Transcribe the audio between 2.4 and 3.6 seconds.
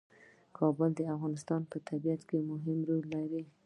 مهم رول لري.